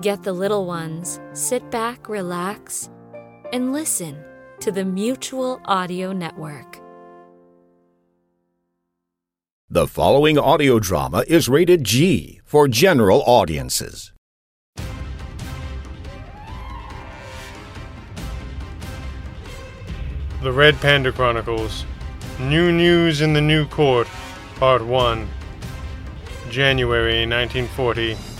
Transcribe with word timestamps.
Get 0.00 0.24
the 0.24 0.32
little 0.32 0.66
ones, 0.66 1.20
sit 1.34 1.70
back, 1.70 2.08
relax, 2.08 2.90
and 3.52 3.72
listen 3.72 4.24
to 4.58 4.72
the 4.72 4.84
Mutual 4.84 5.60
Audio 5.66 6.12
Network. 6.12 6.80
The 9.70 9.86
following 9.86 10.36
audio 10.36 10.80
drama 10.80 11.22
is 11.28 11.48
rated 11.48 11.84
G 11.84 12.40
for 12.44 12.66
general 12.66 13.22
audiences. 13.22 14.12
The 20.42 20.52
Red 20.52 20.74
Panda 20.80 21.12
Chronicles 21.12 21.84
New 22.40 22.72
News 22.72 23.20
in 23.20 23.32
the 23.32 23.40
New 23.40 23.64
Court, 23.66 24.08
Part 24.56 24.84
1, 24.84 25.28
January 26.50 27.24
1940. 27.26 28.33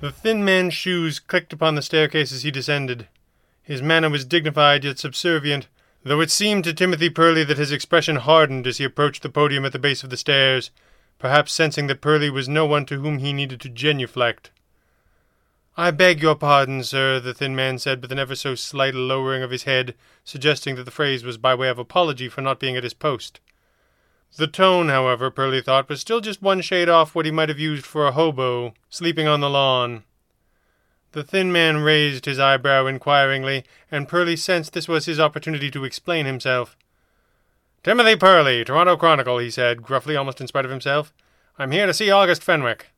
The 0.00 0.12
thin 0.12 0.44
man's 0.44 0.74
shoes 0.74 1.18
clicked 1.18 1.52
upon 1.52 1.74
the 1.74 1.82
staircase 1.82 2.30
as 2.30 2.44
he 2.44 2.52
descended. 2.52 3.08
His 3.62 3.82
manner 3.82 4.08
was 4.08 4.24
dignified 4.24 4.84
yet 4.84 4.98
subservient, 4.98 5.66
though 6.04 6.20
it 6.20 6.30
seemed 6.30 6.62
to 6.64 6.72
Timothy 6.72 7.10
Purley 7.10 7.42
that 7.42 7.58
his 7.58 7.72
expression 7.72 8.16
hardened 8.16 8.68
as 8.68 8.78
he 8.78 8.84
approached 8.84 9.22
the 9.24 9.28
podium 9.28 9.64
at 9.64 9.72
the 9.72 9.78
base 9.78 10.04
of 10.04 10.10
the 10.10 10.16
stairs, 10.16 10.70
perhaps 11.18 11.52
sensing 11.52 11.88
that 11.88 12.00
Purley 12.00 12.30
was 12.30 12.48
no 12.48 12.64
one 12.64 12.86
to 12.86 13.00
whom 13.00 13.18
he 13.18 13.32
needed 13.32 13.60
to 13.60 13.68
genuflect. 13.68 14.52
I 15.76 15.90
beg 15.90 16.22
your 16.22 16.36
pardon, 16.36 16.84
sir, 16.84 17.18
the 17.18 17.34
thin 17.34 17.56
man 17.56 17.80
said 17.80 18.00
with 18.00 18.12
an 18.12 18.20
ever 18.20 18.36
so 18.36 18.54
slight 18.54 18.94
lowering 18.94 19.42
of 19.42 19.50
his 19.50 19.64
head, 19.64 19.96
suggesting 20.22 20.76
that 20.76 20.84
the 20.84 20.92
phrase 20.92 21.24
was 21.24 21.38
by 21.38 21.56
way 21.56 21.68
of 21.68 21.78
apology 21.78 22.28
for 22.28 22.40
not 22.40 22.60
being 22.60 22.76
at 22.76 22.84
his 22.84 22.94
post. 22.94 23.40
The 24.38 24.46
tone, 24.46 24.88
however, 24.88 25.32
Purley 25.32 25.60
thought, 25.60 25.88
was 25.88 26.00
still 26.00 26.20
just 26.20 26.40
one 26.40 26.60
shade 26.60 26.88
off 26.88 27.12
what 27.12 27.26
he 27.26 27.32
might 27.32 27.48
have 27.48 27.58
used 27.58 27.84
for 27.84 28.06
a 28.06 28.12
hobo 28.12 28.72
sleeping 28.88 29.26
on 29.26 29.40
the 29.40 29.50
lawn. 29.50 30.04
The 31.10 31.24
thin 31.24 31.50
man 31.50 31.78
raised 31.78 32.24
his 32.24 32.38
eyebrow 32.38 32.86
inquiringly, 32.86 33.64
and 33.90 34.08
Purley 34.08 34.36
sensed 34.36 34.74
this 34.74 34.86
was 34.86 35.06
his 35.06 35.18
opportunity 35.18 35.72
to 35.72 35.82
explain 35.82 36.24
himself. 36.24 36.76
Timothy 37.82 38.14
Purley, 38.14 38.64
Toronto 38.64 38.96
Chronicle, 38.96 39.38
he 39.38 39.50
said, 39.50 39.82
gruffly, 39.82 40.14
almost 40.14 40.40
in 40.40 40.46
spite 40.46 40.64
of 40.64 40.70
himself. 40.70 41.12
I'm 41.58 41.72
here 41.72 41.86
to 41.86 41.92
see 41.92 42.08
August 42.08 42.44
Fenwick. 42.44 42.90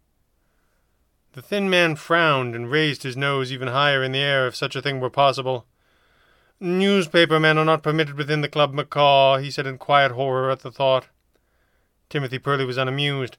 The 1.33 1.41
thin 1.41 1.71
man 1.71 1.97
frowned 1.97 2.55
and 2.55 2.71
raised 2.71 3.03
his 3.03 3.17
nose 3.17 3.51
even 3.51 3.69
higher 3.69 4.03
in 4.03 4.13
the 4.13 4.19
air 4.19 4.47
if 4.47 4.55
such 4.55 4.77
a 4.77 4.83
thing 4.83 5.01
were 5.01 5.09
possible. 5.09 5.65
Newspaper 6.61 7.41
men 7.41 7.57
are 7.57 7.65
not 7.65 7.83
permitted 7.83 8.19
within 8.19 8.43
the 8.43 8.49
Club 8.49 8.75
Macaw, 8.75 9.39
he 9.39 9.51
said 9.51 9.67
in 9.67 9.79
quiet 9.79 10.13
horror 10.13 10.51
at 10.51 10.61
the 10.61 10.71
thought. 10.71 11.07
Timothy 12.11 12.41
Purley 12.41 12.65
was 12.65 12.77
unamused. 12.77 13.39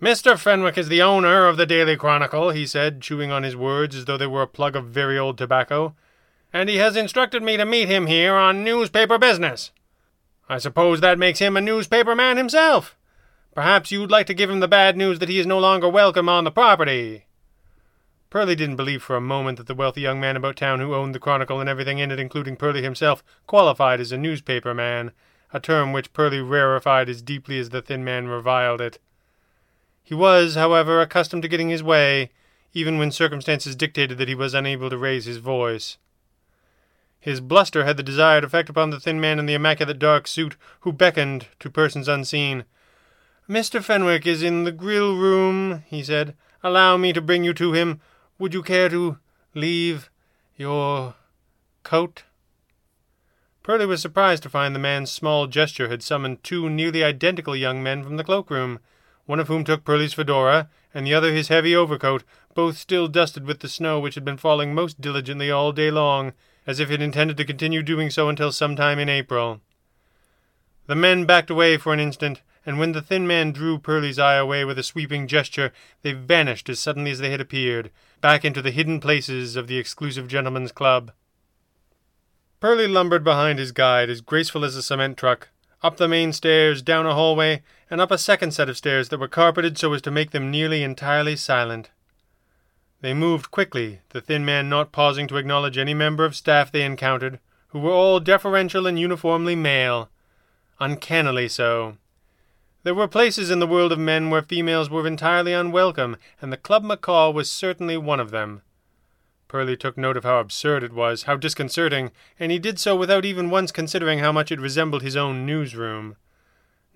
Mr. 0.00 0.36
Fenwick 0.36 0.76
is 0.76 0.88
the 0.88 1.00
owner 1.00 1.46
of 1.46 1.56
the 1.56 1.64
Daily 1.64 1.96
Chronicle, 1.96 2.50
he 2.50 2.66
said, 2.66 3.00
chewing 3.00 3.30
on 3.30 3.44
his 3.44 3.54
words 3.54 3.94
as 3.94 4.06
though 4.06 4.16
they 4.16 4.26
were 4.26 4.42
a 4.42 4.48
plug 4.48 4.74
of 4.74 4.86
very 4.86 5.16
old 5.16 5.38
tobacco, 5.38 5.94
and 6.52 6.68
he 6.68 6.78
has 6.78 6.96
instructed 6.96 7.44
me 7.44 7.56
to 7.56 7.64
meet 7.64 7.88
him 7.88 8.08
here 8.08 8.34
on 8.34 8.64
newspaper 8.64 9.16
business. 9.18 9.70
I 10.48 10.58
suppose 10.58 11.00
that 11.00 11.20
makes 11.20 11.38
him 11.38 11.56
a 11.56 11.60
newspaper 11.60 12.16
man 12.16 12.36
himself. 12.36 12.98
Perhaps 13.54 13.92
you'd 13.92 14.10
like 14.10 14.26
to 14.26 14.34
give 14.34 14.50
him 14.50 14.58
the 14.58 14.66
bad 14.66 14.96
news 14.96 15.20
that 15.20 15.28
he 15.28 15.38
is 15.38 15.46
no 15.46 15.60
longer 15.60 15.88
welcome 15.88 16.28
on 16.28 16.42
the 16.42 16.50
property. 16.50 17.26
Purley 18.28 18.56
didn't 18.56 18.76
believe 18.76 19.02
for 19.02 19.14
a 19.14 19.20
moment 19.20 19.58
that 19.58 19.68
the 19.68 19.74
wealthy 19.74 20.00
young 20.00 20.18
man 20.18 20.36
about 20.36 20.56
town 20.56 20.80
who 20.80 20.94
owned 20.94 21.14
the 21.14 21.20
Chronicle 21.20 21.60
and 21.60 21.68
everything 21.68 21.98
in 21.98 22.10
it, 22.10 22.18
including 22.18 22.56
Purley 22.56 22.82
himself, 22.82 23.22
qualified 23.46 24.00
as 24.00 24.10
a 24.10 24.18
newspaper 24.18 24.74
man, 24.74 25.12
a 25.52 25.60
term 25.60 25.92
which 25.92 26.12
Purley 26.12 26.40
rarefied 26.40 27.08
as 27.08 27.22
deeply 27.22 27.58
as 27.58 27.70
the 27.70 27.82
thin 27.82 28.04
man 28.04 28.28
reviled 28.28 28.80
it. 28.80 28.98
He 30.02 30.14
was, 30.14 30.54
however, 30.54 31.00
accustomed 31.00 31.42
to 31.42 31.48
getting 31.48 31.68
his 31.68 31.82
way, 31.82 32.30
even 32.72 32.98
when 32.98 33.12
circumstances 33.12 33.76
dictated 33.76 34.18
that 34.18 34.28
he 34.28 34.34
was 34.34 34.54
unable 34.54 34.90
to 34.90 34.98
raise 34.98 35.26
his 35.26 35.36
voice. 35.36 35.98
His 37.20 37.40
bluster 37.40 37.84
had 37.84 37.96
the 37.96 38.02
desired 38.02 38.42
effect 38.42 38.68
upon 38.68 38.90
the 38.90 38.98
thin 38.98 39.20
man 39.20 39.38
in 39.38 39.46
the 39.46 39.54
immaculate 39.54 39.98
dark 39.98 40.26
suit, 40.26 40.56
who 40.80 40.92
beckoned 40.92 41.46
to 41.60 41.70
persons 41.70 42.08
unseen. 42.08 42.64
Mr. 43.48 43.82
Fenwick 43.82 44.26
is 44.26 44.42
in 44.42 44.64
the 44.64 44.72
grill 44.72 45.16
room, 45.16 45.84
he 45.86 46.02
said. 46.02 46.34
Allow 46.64 46.96
me 46.96 47.12
to 47.12 47.20
bring 47.20 47.44
you 47.44 47.54
to 47.54 47.72
him. 47.72 48.00
Would 48.38 48.54
you 48.54 48.62
care 48.62 48.88
to 48.88 49.18
leave 49.54 50.10
your 50.56 51.14
coat? 51.84 52.24
Purley 53.62 53.86
was 53.86 54.02
surprised 54.02 54.42
to 54.42 54.48
find 54.48 54.74
the 54.74 54.80
man's 54.80 55.10
small 55.10 55.46
gesture 55.46 55.88
had 55.88 56.02
summoned 56.02 56.42
two 56.42 56.68
nearly 56.68 57.04
identical 57.04 57.54
young 57.54 57.80
men 57.82 58.02
from 58.02 58.16
the 58.16 58.24
cloakroom, 58.24 58.80
one 59.26 59.38
of 59.38 59.46
whom 59.46 59.62
took 59.62 59.84
Purley's 59.84 60.14
fedora, 60.14 60.68
and 60.92 61.06
the 61.06 61.14
other 61.14 61.32
his 61.32 61.46
heavy 61.46 61.74
overcoat, 61.74 62.24
both 62.54 62.76
still 62.76 63.06
dusted 63.06 63.46
with 63.46 63.60
the 63.60 63.68
snow 63.68 64.00
which 64.00 64.16
had 64.16 64.24
been 64.24 64.36
falling 64.36 64.74
most 64.74 65.00
diligently 65.00 65.50
all 65.50 65.70
day 65.70 65.92
long, 65.92 66.32
as 66.66 66.80
if 66.80 66.90
it 66.90 67.00
intended 67.00 67.36
to 67.36 67.44
continue 67.44 67.82
doing 67.82 68.10
so 68.10 68.28
until 68.28 68.50
some 68.50 68.74
time 68.74 68.98
in 68.98 69.08
April. 69.08 69.60
The 70.86 70.96
men 70.96 71.24
backed 71.24 71.48
away 71.48 71.76
for 71.76 71.94
an 71.94 72.00
instant, 72.00 72.42
and 72.66 72.80
when 72.80 72.92
the 72.92 73.02
thin 73.02 73.28
man 73.28 73.52
drew 73.52 73.78
Purley's 73.78 74.18
eye 74.18 74.34
away 74.34 74.64
with 74.64 74.78
a 74.78 74.82
sweeping 74.82 75.28
gesture, 75.28 75.72
they 76.02 76.12
vanished 76.12 76.68
as 76.68 76.80
suddenly 76.80 77.12
as 77.12 77.20
they 77.20 77.30
had 77.30 77.40
appeared, 77.40 77.90
back 78.20 78.44
into 78.44 78.60
the 78.60 78.72
hidden 78.72 78.98
places 78.98 79.54
of 79.54 79.68
the 79.68 79.78
exclusive 79.78 80.26
gentlemen's 80.26 80.72
club. 80.72 81.12
Purley 82.62 82.86
lumbered 82.86 83.24
behind 83.24 83.58
his 83.58 83.72
guide, 83.72 84.08
as 84.08 84.20
graceful 84.20 84.64
as 84.64 84.76
a 84.76 84.84
cement 84.84 85.16
truck, 85.16 85.48
up 85.82 85.96
the 85.96 86.06
main 86.06 86.32
stairs, 86.32 86.80
down 86.80 87.06
a 87.06 87.12
hallway, 87.12 87.60
and 87.90 88.00
up 88.00 88.12
a 88.12 88.16
second 88.16 88.52
set 88.52 88.68
of 88.68 88.76
stairs 88.76 89.08
that 89.08 89.18
were 89.18 89.26
carpeted 89.26 89.76
so 89.76 89.92
as 89.94 90.00
to 90.02 90.12
make 90.12 90.30
them 90.30 90.48
nearly 90.48 90.84
entirely 90.84 91.34
silent. 91.34 91.90
They 93.00 93.14
moved 93.14 93.50
quickly, 93.50 94.02
the 94.10 94.20
thin 94.20 94.44
man 94.44 94.68
not 94.68 94.92
pausing 94.92 95.26
to 95.26 95.38
acknowledge 95.38 95.76
any 95.76 95.92
member 95.92 96.24
of 96.24 96.36
staff 96.36 96.70
they 96.70 96.84
encountered, 96.84 97.40
who 97.70 97.80
were 97.80 97.90
all 97.90 98.20
deferential 98.20 98.86
and 98.86 98.96
uniformly 98.96 99.56
male. 99.56 100.08
Uncannily 100.78 101.48
so. 101.48 101.96
There 102.84 102.94
were 102.94 103.08
places 103.08 103.50
in 103.50 103.58
the 103.58 103.66
world 103.66 103.90
of 103.90 103.98
men 103.98 104.30
where 104.30 104.40
females 104.40 104.88
were 104.88 105.04
entirely 105.04 105.52
unwelcome, 105.52 106.16
and 106.40 106.52
the 106.52 106.56
Club 106.56 106.84
Macaw 106.84 107.32
was 107.32 107.50
certainly 107.50 107.96
one 107.96 108.20
of 108.20 108.30
them. 108.30 108.62
Purley 109.52 109.76
took 109.76 109.98
note 109.98 110.16
of 110.16 110.24
how 110.24 110.38
absurd 110.38 110.82
it 110.82 110.94
was, 110.94 111.24
how 111.24 111.36
disconcerting, 111.36 112.10
and 112.40 112.50
he 112.50 112.58
did 112.58 112.80
so 112.80 112.96
without 112.96 113.26
even 113.26 113.50
once 113.50 113.70
considering 113.70 114.20
how 114.20 114.32
much 114.32 114.50
it 114.50 114.58
resembled 114.58 115.02
his 115.02 115.14
own 115.14 115.44
newsroom. 115.44 116.16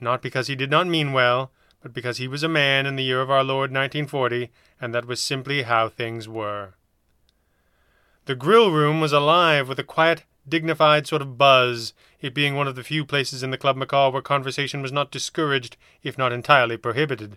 Not 0.01 0.23
because 0.23 0.47
he 0.47 0.57
did 0.57 0.71
not 0.71 0.87
mean 0.87 1.13
well, 1.13 1.53
but 1.83 1.93
because 1.93 2.17
he 2.17 2.27
was 2.27 2.43
a 2.43 2.49
man 2.49 2.87
in 2.87 2.97
the 2.97 3.05
year 3.05 3.21
of 3.21 3.31
our 3.31 3.45
Lord 3.45 3.71
1940, 3.73 4.49
and 4.81 4.95
that 4.95 5.05
was 5.05 5.21
simply 5.21 5.65
how 5.65 5.91
things 5.91 6.31
were. 6.31 6.73
The 8.25 8.35
grill 8.35 8.71
room 8.71 9.03
was 9.03 9.13
alive 9.13 9.69
with 9.69 9.79
a 9.79 9.85
quiet, 9.85 10.25
dignified 10.49 11.07
sort 11.07 11.21
of 11.21 11.37
buzz, 11.37 11.93
it 12.23 12.33
being 12.33 12.55
one 12.55 12.67
of 12.67 12.75
the 12.75 12.83
few 12.83 13.05
places 13.05 13.43
in 13.43 13.51
the 13.51 13.59
Club 13.59 13.77
Macaw 13.77 14.11
where 14.11 14.23
conversation 14.23 14.81
was 14.81 14.93
not 14.93 15.11
discouraged, 15.11 15.77
if 16.03 16.17
not 16.17 16.33
entirely 16.33 16.79
prohibited. 16.79 17.37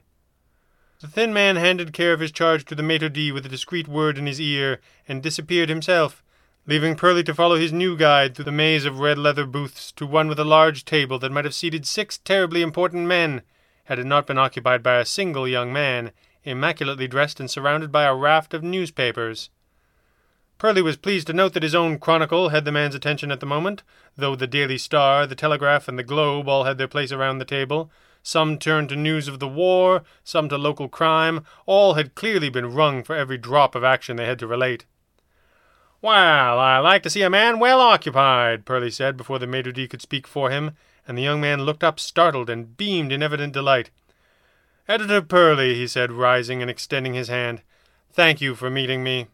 The 1.01 1.07
thin 1.07 1.31
man 1.31 1.55
handed 1.55 1.93
care 1.93 2.11
of 2.11 2.19
his 2.19 2.29
charge 2.29 2.65
to 2.65 2.75
the 2.75 2.83
maitre 2.83 3.07
d' 3.07 3.31
with 3.31 3.45
a 3.45 3.49
discreet 3.49 3.87
word 3.87 4.17
in 4.17 4.25
his 4.25 4.41
ear, 4.41 4.81
and 5.07 5.23
disappeared 5.23 5.69
himself, 5.69 6.21
leaving 6.67 6.97
Purley 6.97 7.23
to 7.23 7.33
follow 7.33 7.55
his 7.55 7.71
new 7.71 7.95
guide 7.95 8.35
through 8.35 8.43
the 8.43 8.51
maze 8.51 8.83
of 8.83 8.99
red 8.99 9.17
leather 9.17 9.45
booths 9.45 9.93
to 9.93 10.05
one 10.05 10.27
with 10.27 10.39
a 10.39 10.43
large 10.43 10.83
table 10.83 11.17
that 11.17 11.31
might 11.31 11.45
have 11.45 11.53
seated 11.53 11.87
six 11.87 12.17
terribly 12.17 12.61
important 12.61 13.07
men, 13.07 13.43
had 13.85 13.97
it 13.97 14.05
not 14.05 14.27
been 14.27 14.37
occupied 14.37 14.83
by 14.83 14.95
a 14.95 15.05
single 15.05 15.47
young 15.47 15.71
man, 15.71 16.11
immaculately 16.43 17.07
dressed 17.07 17.39
and 17.39 17.49
surrounded 17.49 17.93
by 17.93 18.03
a 18.03 18.13
raft 18.13 18.53
of 18.53 18.61
newspapers. 18.61 19.49
Purley 20.57 20.81
was 20.81 20.97
pleased 20.97 21.27
to 21.27 21.33
note 21.33 21.53
that 21.53 21.63
his 21.63 21.73
own 21.73 21.97
Chronicle 21.97 22.49
had 22.49 22.65
the 22.65 22.73
man's 22.73 22.93
attention 22.93 23.31
at 23.31 23.39
the 23.39 23.45
moment, 23.45 23.83
though 24.17 24.35
the 24.35 24.47
Daily 24.47 24.77
Star, 24.77 25.25
the 25.25 25.33
Telegraph, 25.33 25.87
and 25.87 25.97
the 25.97 26.03
Globe 26.03 26.49
all 26.49 26.65
had 26.65 26.77
their 26.77 26.89
place 26.89 27.13
around 27.13 27.37
the 27.37 27.45
table, 27.45 27.89
some 28.23 28.57
turned 28.57 28.89
to 28.89 28.95
news 28.95 29.27
of 29.27 29.39
the 29.39 29.47
war, 29.47 30.03
some 30.23 30.49
to 30.49 30.57
local 30.57 30.87
crime. 30.89 31.43
All 31.65 31.93
had 31.93 32.15
clearly 32.15 32.49
been 32.49 32.73
wrung 32.73 33.03
for 33.03 33.15
every 33.15 33.37
drop 33.37 33.75
of 33.75 33.83
action 33.83 34.17
they 34.17 34.25
had 34.25 34.39
to 34.39 34.47
relate. 34.47 34.85
Well, 36.01 36.59
I 36.59 36.77
like 36.77 37.03
to 37.03 37.09
see 37.09 37.23
a 37.23 37.29
man 37.29 37.59
well 37.59 37.81
occupied, 37.81 38.65
Purley 38.65 38.91
said 38.91 39.17
before 39.17 39.39
the 39.39 39.47
maitre 39.47 39.73
d' 39.73 39.89
could 39.89 40.01
speak 40.01 40.27
for 40.27 40.49
him, 40.49 40.71
and 41.07 41.17
the 41.17 41.23
young 41.23 41.41
man 41.41 41.63
looked 41.63 41.83
up 41.83 41.99
startled 41.99 42.49
and 42.49 42.77
beamed 42.77 43.11
in 43.11 43.23
evident 43.23 43.53
delight. 43.53 43.89
Editor 44.87 45.21
Purley, 45.21 45.75
he 45.75 45.87
said, 45.87 46.11
rising 46.11 46.61
and 46.61 46.71
extending 46.71 47.13
his 47.13 47.27
hand, 47.27 47.61
thank 48.11 48.41
you 48.41 48.55
for 48.55 48.69
meeting 48.69 49.03
me. 49.03 49.27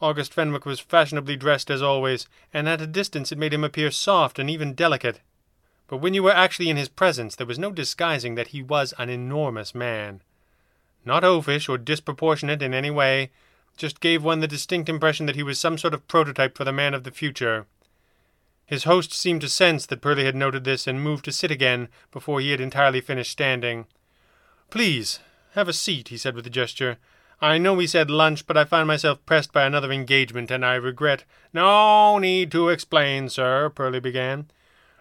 August 0.00 0.34
Fenwick 0.34 0.66
was 0.66 0.80
fashionably 0.80 1.36
dressed 1.36 1.70
as 1.70 1.80
always, 1.80 2.26
and 2.52 2.68
at 2.68 2.80
a 2.80 2.86
distance 2.86 3.32
it 3.32 3.38
made 3.38 3.54
him 3.54 3.64
appear 3.64 3.90
soft 3.90 4.38
and 4.38 4.50
even 4.50 4.74
delicate 4.74 5.20
but 5.88 5.98
when 5.98 6.14
you 6.14 6.22
were 6.22 6.32
actually 6.32 6.70
in 6.70 6.76
his 6.76 6.88
presence 6.88 7.36
there 7.36 7.46
was 7.46 7.58
no 7.58 7.70
disguising 7.70 8.34
that 8.34 8.48
he 8.48 8.62
was 8.62 8.94
an 8.98 9.08
enormous 9.08 9.74
man. 9.74 10.22
Not 11.04 11.24
oafish 11.24 11.68
or 11.68 11.78
disproportionate 11.78 12.62
in 12.62 12.74
any 12.74 12.90
way, 12.90 13.30
just 13.76 14.00
gave 14.00 14.22
one 14.22 14.40
the 14.40 14.48
distinct 14.48 14.88
impression 14.88 15.26
that 15.26 15.36
he 15.36 15.42
was 15.42 15.58
some 15.58 15.78
sort 15.78 15.94
of 15.94 16.06
prototype 16.08 16.56
for 16.56 16.64
the 16.64 16.72
man 16.72 16.94
of 16.94 17.04
the 17.04 17.10
future. 17.10 17.66
His 18.66 18.84
host 18.84 19.12
seemed 19.12 19.40
to 19.42 19.48
sense 19.48 19.86
that 19.86 20.00
Purley 20.00 20.24
had 20.24 20.36
noted 20.36 20.64
this 20.64 20.86
and 20.86 21.02
moved 21.02 21.24
to 21.26 21.32
sit 21.32 21.50
again 21.50 21.88
before 22.10 22.40
he 22.40 22.50
had 22.50 22.60
entirely 22.60 23.00
finished 23.00 23.32
standing. 23.32 23.86
Please, 24.70 25.18
have 25.54 25.68
a 25.68 25.72
seat, 25.72 26.08
he 26.08 26.16
said 26.16 26.34
with 26.34 26.46
a 26.46 26.50
gesture. 26.50 26.96
I 27.40 27.58
know 27.58 27.74
we 27.74 27.86
said 27.86 28.10
lunch, 28.10 28.46
but 28.46 28.56
I 28.56 28.64
find 28.64 28.86
myself 28.86 29.24
pressed 29.26 29.52
by 29.52 29.64
another 29.64 29.90
engagement, 29.92 30.50
and 30.50 30.64
I 30.64 30.76
regret. 30.76 31.24
No 31.52 32.18
need 32.18 32.52
to 32.52 32.68
explain, 32.68 33.28
sir, 33.28 33.68
Purley 33.68 34.00
began. 34.00 34.46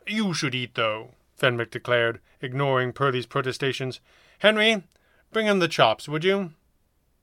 You 0.07 0.33
should 0.33 0.55
eat, 0.55 0.75
though, 0.75 1.11
Fenwick 1.35 1.71
declared, 1.71 2.19
ignoring 2.41 2.93
Purley's 2.93 3.25
protestations. 3.25 3.99
Henry, 4.39 4.83
bring 5.31 5.47
him 5.47 5.59
the 5.59 5.67
chops, 5.67 6.07
would 6.09 6.23
you? 6.23 6.53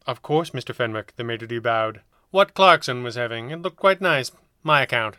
Of 0.07 0.23
course, 0.23 0.51
Mr. 0.51 0.75
Fenwick, 0.75 1.15
the 1.17 1.25
maitre 1.25 1.47
d' 1.47 1.63
bowed. 1.63 2.01
What 2.31 2.55
Clarkson 2.55 3.03
was 3.03 3.15
having. 3.15 3.51
It 3.51 3.63
looked 3.63 3.77
quite 3.77 4.01
nice. 4.01 4.33
My 4.63 4.83
account. 4.83 5.17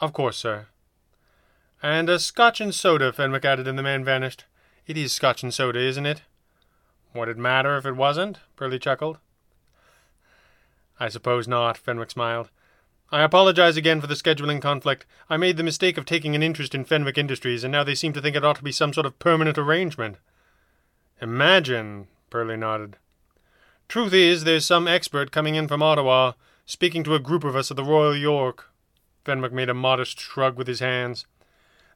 Of 0.00 0.12
course, 0.12 0.36
sir. 0.36 0.66
And 1.82 2.08
a 2.08 2.18
scotch 2.18 2.60
and 2.60 2.74
soda, 2.74 3.12
Fenwick 3.12 3.44
added, 3.44 3.66
and 3.66 3.78
the 3.78 3.82
man 3.82 4.04
vanished. 4.04 4.44
It 4.86 4.96
is 4.96 5.12
scotch 5.12 5.42
and 5.42 5.52
soda, 5.52 5.78
isn't 5.78 6.06
it? 6.06 6.22
Would 7.14 7.28
it 7.28 7.38
matter 7.38 7.76
if 7.76 7.86
it 7.86 7.96
wasn't? 7.96 8.38
Purley 8.56 8.78
chuckled. 8.78 9.18
I 10.98 11.08
suppose 11.08 11.48
not, 11.48 11.78
Fenwick 11.78 12.10
smiled. 12.10 12.50
I 13.12 13.22
apologize 13.22 13.76
again 13.76 14.00
for 14.00 14.06
the 14.06 14.14
scheduling 14.14 14.62
conflict. 14.62 15.04
I 15.28 15.36
made 15.36 15.56
the 15.56 15.64
mistake 15.64 15.98
of 15.98 16.04
taking 16.04 16.36
an 16.36 16.44
interest 16.44 16.76
in 16.76 16.84
Fenwick 16.84 17.18
Industries, 17.18 17.64
and 17.64 17.72
now 17.72 17.82
they 17.82 17.96
seem 17.96 18.12
to 18.12 18.20
think 18.22 18.36
it 18.36 18.44
ought 18.44 18.56
to 18.56 18.62
be 18.62 18.70
some 18.70 18.92
sort 18.92 19.06
of 19.06 19.18
permanent 19.18 19.58
arrangement. 19.58 20.16
Imagine, 21.20 22.06
Purley 22.30 22.56
nodded. 22.56 22.96
Truth 23.88 24.12
is, 24.12 24.44
there's 24.44 24.64
some 24.64 24.86
expert 24.86 25.32
coming 25.32 25.56
in 25.56 25.66
from 25.66 25.82
Ottawa, 25.82 26.32
speaking 26.64 27.02
to 27.02 27.16
a 27.16 27.18
group 27.18 27.42
of 27.42 27.56
us 27.56 27.72
at 27.72 27.76
the 27.76 27.82
Royal 27.82 28.16
York. 28.16 28.70
Fenwick 29.24 29.52
made 29.52 29.68
a 29.68 29.74
modest 29.74 30.20
shrug 30.20 30.56
with 30.56 30.68
his 30.68 30.78
hands. 30.78 31.26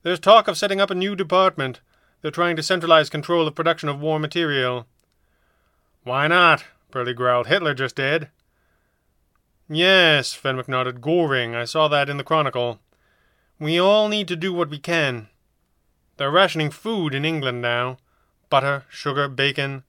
There's 0.02 0.18
talk 0.18 0.48
of 0.48 0.58
setting 0.58 0.80
up 0.80 0.90
a 0.90 0.96
new 0.96 1.14
department. 1.14 1.80
They're 2.20 2.32
trying 2.32 2.56
to 2.56 2.62
centralize 2.62 3.08
control 3.08 3.46
of 3.46 3.54
production 3.54 3.88
of 3.88 4.00
war 4.00 4.18
material. 4.18 4.88
Why 6.02 6.26
not? 6.26 6.64
Purley 6.90 7.14
growled. 7.14 7.46
Hitler 7.46 7.72
just 7.72 7.94
did. 7.94 8.30
Yes, 9.68 10.34
Fenwick 10.34 10.68
nodded. 10.68 11.00
Goring. 11.00 11.54
I 11.54 11.64
saw 11.64 11.88
that 11.88 12.10
in 12.10 12.16
the 12.18 12.24
Chronicle. 12.24 12.80
We 13.58 13.78
all 13.78 14.08
need 14.08 14.28
to 14.28 14.36
do 14.36 14.52
what 14.52 14.68
we 14.68 14.78
can. 14.78 15.28
They're 16.16 16.30
rationing 16.30 16.70
food 16.70 17.14
in 17.14 17.24
England 17.24 17.62
now. 17.62 17.96
Butter, 18.50 18.84
sugar, 18.88 19.28
bacon. 19.28 19.84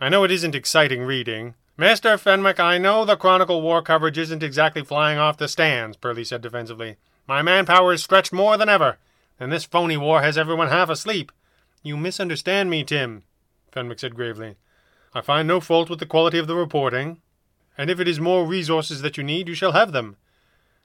I 0.00 0.08
know 0.08 0.24
it 0.24 0.30
isn't 0.30 0.54
exciting 0.54 1.02
reading. 1.02 1.54
Mr. 1.78 2.18
Fenwick, 2.18 2.60
I 2.60 2.78
know 2.78 3.04
the 3.04 3.16
Chronicle 3.16 3.62
war 3.62 3.82
coverage 3.82 4.18
isn't 4.18 4.42
exactly 4.42 4.82
flying 4.84 5.18
off 5.18 5.38
the 5.38 5.48
stands, 5.48 5.96
Purley 5.96 6.24
said 6.24 6.42
defensively. 6.42 6.96
My 7.26 7.42
manpower 7.42 7.92
is 7.92 8.02
stretched 8.02 8.32
more 8.32 8.56
than 8.56 8.68
ever, 8.68 8.98
and 9.40 9.50
this 9.50 9.64
phony 9.64 9.96
war 9.96 10.22
has 10.22 10.36
everyone 10.36 10.68
half 10.68 10.88
asleep. 10.88 11.32
You 11.82 11.96
misunderstand 11.96 12.70
me, 12.70 12.84
Tim, 12.84 13.24
Fenwick 13.72 14.00
said 14.00 14.14
gravely. 14.14 14.56
I 15.14 15.20
find 15.20 15.48
no 15.48 15.60
fault 15.60 15.88
with 15.88 16.00
the 16.00 16.06
quality 16.06 16.38
of 16.38 16.46
the 16.46 16.54
reporting, 16.54 17.20
and 17.76 17.90
if 17.90 18.00
it 18.00 18.08
is 18.08 18.20
more 18.20 18.46
resources 18.46 19.02
that 19.02 19.16
you 19.16 19.24
need, 19.24 19.48
you 19.48 19.54
shall 19.54 19.72
have 19.72 19.92
them. 19.92 20.16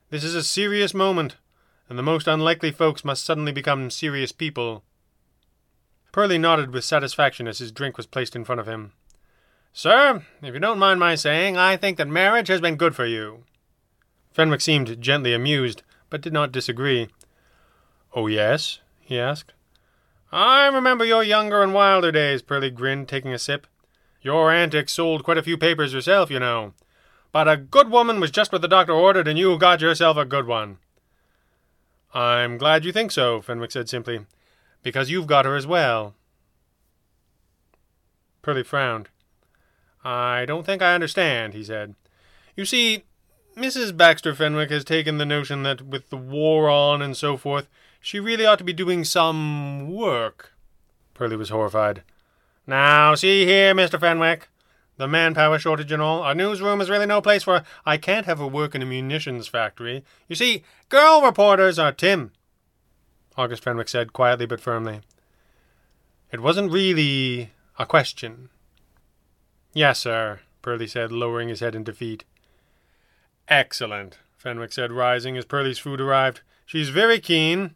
This 0.10 0.24
is 0.24 0.36
a 0.36 0.44
serious 0.44 0.94
moment, 0.94 1.38
and 1.88 1.98
the 1.98 2.04
most 2.04 2.28
unlikely 2.28 2.72
folks 2.72 3.06
must 3.06 3.24
suddenly 3.24 3.52
become 3.52 3.90
serious 3.90 4.32
people. 4.32 4.84
Purley 6.12 6.38
nodded 6.38 6.74
with 6.74 6.84
satisfaction 6.84 7.48
as 7.48 7.60
his 7.60 7.72
drink 7.72 7.98
was 7.98 8.08
placed 8.08 8.36
in 8.36 8.44
front 8.44 8.60
of 8.60 8.68
him. 8.68 8.94
Sir, 9.72 10.24
if 10.42 10.54
you 10.54 10.60
don't 10.60 10.80
mind 10.80 11.00
my 11.00 11.16
saying, 11.16 11.58
I 11.58 11.78
think 11.78 11.98
that 11.98 12.08
marriage 12.08 12.48
has 12.48 12.62
been 12.62 12.76
good 12.76 12.96
for 12.96 13.06
you. 13.06 13.44
Fenwick 14.32 14.62
seemed 14.62 15.00
gently 15.02 15.34
amused, 15.34 15.84
but 16.10 16.22
did 16.22 16.34
not 16.34 16.52
disagree. 16.52 17.10
Oh, 18.14 18.28
yes? 18.28 18.80
he 19.00 19.20
asked. 19.20 19.54
I 20.32 20.68
remember 20.68 21.06
your 21.06 21.24
younger 21.24 21.62
and 21.62 21.74
wilder 21.74 22.12
days, 22.12 22.42
Purley 22.42 22.72
grinned, 22.72 23.08
taking 23.08 23.34
a 23.34 23.40
sip. 23.40 23.68
Your 24.21 24.51
antics 24.51 24.94
sold 24.94 25.24
quite 25.24 25.38
a 25.38 25.44
few 25.44 25.57
papers 25.57 25.94
yourself, 25.94 26.30
you 26.30 26.39
know. 26.39 26.74
But 27.31 27.48
a 27.48 27.57
good 27.57 27.89
woman 27.89 28.19
was 28.19 28.31
just 28.31 28.51
what 28.51 28.62
the 28.62 28.68
doctor 28.68 28.94
ordered, 28.94 29.27
and 29.27 29.38
you 29.38 29.57
got 29.57 29.81
yourself 29.81 30.18
a 30.18 30.25
good 30.25 30.48
one. 30.48 30.77
I'm 32.13 32.57
glad 32.57 32.86
you 32.86 32.92
think 32.92 33.12
so, 33.12 33.42
Fenwick 33.42 33.71
said 33.71 33.88
simply, 33.88 34.25
because 34.81 35.12
you've 35.12 35.27
got 35.27 35.45
her 35.45 35.56
as 35.56 35.68
well. 35.68 36.16
Purley 38.42 38.63
frowned. 38.63 39.10
I 40.04 40.45
don't 40.45 40.66
think 40.66 40.81
I 40.81 40.95
understand, 40.95 41.54
he 41.54 41.63
said. 41.63 41.95
You 42.56 42.66
see, 42.66 43.04
Mrs. 43.56 43.95
Baxter 43.95 44.33
Fenwick 44.33 44.71
has 44.71 44.83
taken 44.83 45.18
the 45.18 45.25
notion 45.25 45.63
that 45.63 45.81
with 45.81 46.10
the 46.10 46.18
war 46.18 46.69
on 46.69 47.01
and 47.01 47.16
so 47.16 47.38
forth, 47.38 47.68
she 48.00 48.19
really 48.19 48.45
ought 48.45 48.57
to 48.57 48.63
be 48.63 48.74
doing 48.74 49.04
some 49.04 49.92
work. 49.92 50.54
Purley 51.13 51.36
was 51.36 51.50
horrified. 51.50 52.04
Now, 52.69 53.16
see 53.16 53.48
here, 53.48 53.74
Mr. 53.74 54.00
Fenwick. 54.00 54.48
The 54.98 55.07
manpower 55.07 55.57
shortage 55.57 55.92
and 55.92 56.04
all. 56.04 56.21
Our 56.21 56.36
newsroom 56.36 56.81
is 56.81 56.89
really 56.89 57.07
no 57.07 57.19
place 57.19 57.42
for. 57.42 57.63
I 57.83 57.98
can't 57.98 58.27
have 58.27 58.38
her 58.38 58.45
work 58.45 58.75
in 58.75 58.83
a 58.83 58.86
munitions 58.86 59.48
factory. 59.48 60.04
You 60.27 60.36
see, 60.36 60.62
girl 60.88 61.24
reporters 61.24 61.80
are 61.80 61.92
Tim. 61.92 62.31
August 63.36 63.63
Fenwick 63.63 63.89
said 63.89 64.13
quietly 64.13 64.45
but 64.45 64.62
firmly. 64.62 65.01
It 66.31 66.42
wasn't 66.42 66.71
really 66.71 67.50
a 67.80 67.88
question. 67.88 68.50
Yes, 69.74 69.98
sir, 69.98 70.42
Purley 70.62 70.86
said, 70.86 71.12
lowering 71.12 71.50
his 71.50 71.62
head 71.62 71.74
in 71.74 71.83
defeat. 71.83 72.24
Excellent, 73.48 74.19
Fenwick 74.38 74.74
said, 74.74 74.92
rising 74.92 75.36
as 75.38 75.45
Purley's 75.45 75.80
food 75.80 76.00
arrived. 76.00 76.42
She's 76.68 76.89
very 76.89 77.19
keen. 77.19 77.74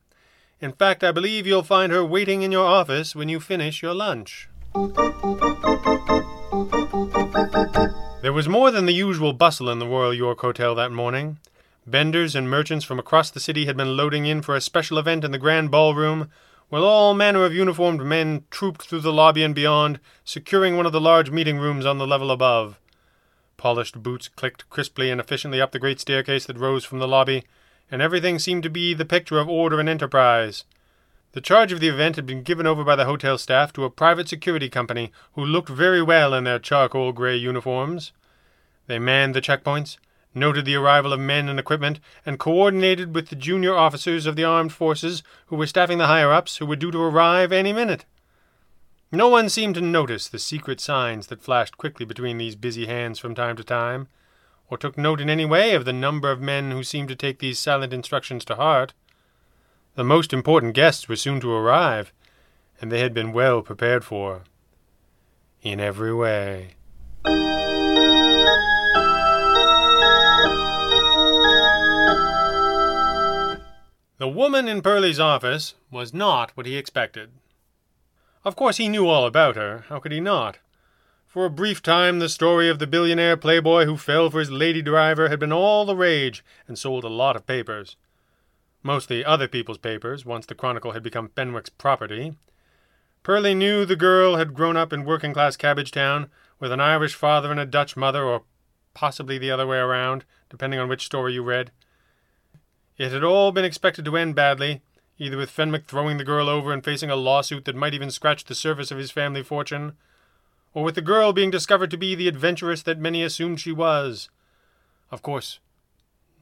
In 0.61 0.71
fact, 0.71 1.03
I 1.03 1.11
believe 1.11 1.47
you'll 1.47 1.63
find 1.63 1.91
her 1.91 2.05
waiting 2.05 2.43
in 2.43 2.51
your 2.51 2.67
office 2.67 3.15
when 3.15 3.27
you 3.27 3.39
finish 3.39 3.81
your 3.81 3.95
lunch. 3.95 4.49
There 8.23 8.33
was 8.33 8.49
more 8.49 8.71
than 8.71 8.87
the 8.87 8.93
usual 8.93 9.33
bustle 9.33 9.69
in 9.69 9.77
the 9.77 9.85
Royal 9.85 10.13
York 10.13 10.39
Hotel 10.39 10.73
that 10.73 10.91
morning. 10.91 11.37
Vendors 11.85 12.35
and 12.35 12.49
merchants 12.49 12.83
from 12.83 12.97
across 12.97 13.29
the 13.29 13.39
city 13.39 13.65
had 13.65 13.77
been 13.77 13.95
loading 13.95 14.25
in 14.25 14.41
for 14.41 14.55
a 14.55 14.61
special 14.61 14.97
event 14.97 15.23
in 15.23 15.31
the 15.31 15.37
grand 15.37 15.69
ballroom, 15.69 16.31
while 16.69 16.83
all 16.83 17.13
manner 17.13 17.45
of 17.45 17.53
uniformed 17.53 18.03
men 18.03 18.45
trooped 18.49 18.81
through 18.81 19.01
the 19.01 19.13
lobby 19.13 19.43
and 19.43 19.53
beyond, 19.53 19.99
securing 20.25 20.75
one 20.75 20.87
of 20.87 20.91
the 20.91 20.99
large 20.99 21.29
meeting 21.29 21.59
rooms 21.59 21.85
on 21.85 21.99
the 21.99 22.07
level 22.07 22.31
above. 22.31 22.79
Polished 23.57 24.01
boots 24.01 24.27
clicked 24.27 24.67
crisply 24.71 25.11
and 25.11 25.21
efficiently 25.21 25.61
up 25.61 25.71
the 25.71 25.77
great 25.77 25.99
staircase 25.99 26.45
that 26.45 26.57
rose 26.57 26.83
from 26.83 26.97
the 26.97 27.07
lobby, 27.07 27.43
and 27.91 28.01
everything 28.01 28.39
seemed 28.39 28.63
to 28.63 28.71
be 28.71 28.95
the 28.95 29.05
picture 29.05 29.37
of 29.37 29.47
order 29.47 29.79
and 29.79 29.87
enterprise. 29.87 30.63
The 31.33 31.41
charge 31.41 31.71
of 31.71 31.79
the 31.79 31.87
event 31.87 32.15
had 32.15 32.27
been 32.27 32.43
given 32.43 32.67
over 32.67 32.83
by 32.83 32.95
the 32.95 33.05
hotel 33.05 33.39
staff 33.39 33.73
to 33.73 33.85
a 33.85 33.89
private 33.89 34.29
security 34.29 34.69
company 34.69 35.11
who 35.33 35.43
looked 35.43 35.67
very 35.67 36.01
well 36.01 36.31
in 36.31 36.43
their 36.43 36.59
charcoal 36.59 37.11
gray 37.11 37.35
uniforms. 37.35 38.11
They 38.85 38.99
manned 38.99 39.33
the 39.33 39.41
checkpoints, 39.41 39.97
noted 40.35 40.65
the 40.65 40.75
arrival 40.75 41.11
of 41.11 41.19
men 41.19 41.49
and 41.49 41.59
equipment, 41.59 41.99
and 42.23 42.37
coordinated 42.37 43.15
with 43.15 43.29
the 43.29 43.35
junior 43.35 43.75
officers 43.75 44.27
of 44.27 44.35
the 44.35 44.43
armed 44.43 44.73
forces 44.73 45.23
who 45.47 45.55
were 45.55 45.65
staffing 45.65 45.97
the 45.97 46.05
higher 46.05 46.31
ups 46.31 46.57
who 46.57 46.67
were 46.67 46.75
due 46.75 46.91
to 46.91 47.01
arrive 47.01 47.51
any 47.51 47.73
minute. 47.73 48.05
No 49.11 49.27
one 49.27 49.49
seemed 49.49 49.73
to 49.75 49.81
notice 49.81 50.27
the 50.27 50.37
secret 50.37 50.79
signs 50.79 51.27
that 51.27 51.41
flashed 51.41 51.77
quickly 51.77 52.05
between 52.05 52.37
these 52.37 52.55
busy 52.55 52.85
hands 52.85 53.17
from 53.17 53.33
time 53.33 53.55
to 53.55 53.63
time, 53.63 54.07
or 54.69 54.77
took 54.77 54.99
note 54.99 55.19
in 55.19 55.31
any 55.31 55.45
way 55.45 55.73
of 55.73 55.85
the 55.85 55.93
number 55.93 56.29
of 56.29 56.39
men 56.39 56.69
who 56.69 56.83
seemed 56.83 57.09
to 57.09 57.15
take 57.15 57.39
these 57.39 57.57
silent 57.57 57.91
instructions 57.91 58.45
to 58.45 58.55
heart. 58.55 58.93
The 59.95 60.03
most 60.03 60.33
important 60.33 60.73
guests 60.73 61.07
were 61.07 61.15
soon 61.15 61.39
to 61.41 61.51
arrive, 61.51 62.11
and 62.81 62.91
they 62.91 63.01
had 63.01 63.13
been 63.13 63.31
well 63.31 63.61
prepared 63.61 64.03
for. 64.03 64.41
In 65.61 65.79
every 65.79 66.11
way. 66.11 66.71
The 74.17 74.27
woman 74.27 74.67
in 74.67 74.81
Purley's 74.81 75.19
office 75.19 75.75
was 75.91 76.11
not 76.11 76.49
what 76.57 76.65
he 76.65 76.75
expected. 76.75 77.29
Of 78.43 78.55
course, 78.55 78.77
he 78.77 78.89
knew 78.89 79.07
all 79.07 79.27
about 79.27 79.55
her. 79.55 79.85
How 79.89 79.99
could 79.99 80.11
he 80.11 80.19
not? 80.19 80.57
For 81.27 81.45
a 81.45 81.51
brief 81.51 81.83
time, 81.83 82.17
the 82.17 82.29
story 82.29 82.67
of 82.67 82.79
the 82.79 82.87
billionaire 82.87 83.37
playboy 83.37 83.85
who 83.85 83.97
fell 83.97 84.31
for 84.31 84.39
his 84.39 84.49
lady 84.49 84.81
driver 84.81 85.29
had 85.29 85.39
been 85.39 85.53
all 85.53 85.85
the 85.85 85.95
rage 85.95 86.43
and 86.67 86.79
sold 86.79 87.03
a 87.03 87.09
lot 87.09 87.35
of 87.35 87.45
papers 87.45 87.95
mostly 88.83 89.25
other 89.25 89.47
people's 89.47 89.77
papers, 89.77 90.25
once 90.25 90.45
the 90.45 90.55
Chronicle 90.55 90.91
had 90.91 91.01
become 91.01 91.29
Fenwick's 91.29 91.69
property. 91.69 92.35
Purley 93.23 93.55
knew 93.55 93.85
the 93.85 93.95
girl 93.95 94.35
had 94.35 94.53
grown 94.53 94.75
up 94.75 94.91
in 94.91 95.05
working 95.05 95.33
class 95.33 95.55
Cabbagetown 95.55 96.29
with 96.59 96.71
an 96.71 96.81
Irish 96.81 97.15
father 97.15 97.49
and 97.49 97.59
a 97.59 97.65
Dutch 97.65 97.95
mother, 97.95 98.23
or 98.23 98.43
possibly 98.93 99.37
the 99.37 99.49
other 99.49 99.65
way 99.65 99.77
around, 99.77 100.25
depending 100.49 100.79
on 100.79 100.89
which 100.89 101.05
story 101.05 101.33
you 101.33 101.41
read. 101.41 101.71
It 102.97 103.11
had 103.11 103.23
all 103.23 103.51
been 103.51 103.65
expected 103.65 104.05
to 104.05 104.17
end 104.17 104.35
badly, 104.35 104.81
either 105.17 105.37
with 105.37 105.49
Fenwick 105.49 105.85
throwing 105.85 106.17
the 106.17 106.23
girl 106.23 106.49
over 106.49 106.71
and 106.71 106.83
facing 106.83 107.09
a 107.09 107.15
lawsuit 107.15 107.65
that 107.65 107.75
might 107.75 107.93
even 107.93 108.11
scratch 108.11 108.43
the 108.43 108.55
surface 108.55 108.91
of 108.91 108.97
his 108.97 109.11
family 109.11 109.41
fortune, 109.41 109.93
or 110.73 110.83
with 110.83 110.95
the 110.95 111.01
girl 111.01 111.33
being 111.33 111.51
discovered 111.51 111.91
to 111.91 111.97
be 111.97 112.15
the 112.15 112.27
adventuress 112.27 112.81
that 112.83 112.99
many 112.99 113.23
assumed 113.23 113.59
she 113.59 113.71
was. 113.71 114.29
Of 115.11 115.21
course, 115.21 115.59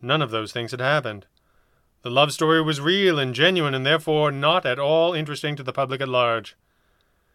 none 0.01 0.21
of 0.21 0.31
those 0.31 0.51
things 0.51 0.71
had 0.71 0.81
happened. 0.81 1.25
The 2.03 2.10
love 2.10 2.31
story 2.34 2.62
was 2.62 2.81
real 2.81 3.20
and 3.20 3.36
genuine 3.36 3.75
and 3.75 3.86
therefore 3.86 4.31
not 4.31 4.65
at 4.65 4.79
all 4.79 5.13
interesting 5.13 5.55
to 5.55 5.63
the 5.63 5.74
public 5.74 6.01
at 6.01 6.10
large. 6.10 6.55